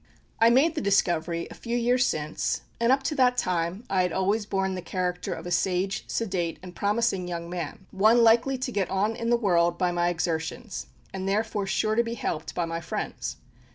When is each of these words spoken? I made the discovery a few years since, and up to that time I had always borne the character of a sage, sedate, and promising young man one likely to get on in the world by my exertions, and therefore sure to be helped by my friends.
I 0.39 0.49
made 0.49 0.73
the 0.73 0.81
discovery 0.81 1.47
a 1.51 1.53
few 1.53 1.77
years 1.77 2.07
since, 2.07 2.61
and 2.79 2.91
up 2.91 3.03
to 3.03 3.13
that 3.17 3.37
time 3.37 3.83
I 3.87 4.01
had 4.01 4.11
always 4.11 4.47
borne 4.47 4.73
the 4.73 4.81
character 4.81 5.31
of 5.31 5.45
a 5.45 5.51
sage, 5.51 6.05
sedate, 6.07 6.57
and 6.63 6.75
promising 6.75 7.27
young 7.27 7.51
man 7.51 7.85
one 7.91 8.23
likely 8.23 8.57
to 8.57 8.71
get 8.71 8.89
on 8.89 9.15
in 9.15 9.29
the 9.29 9.37
world 9.37 9.77
by 9.77 9.91
my 9.91 10.09
exertions, 10.09 10.87
and 11.13 11.27
therefore 11.29 11.67
sure 11.67 11.93
to 11.93 12.03
be 12.03 12.15
helped 12.15 12.55
by 12.55 12.65
my 12.65 12.81
friends. 12.81 13.37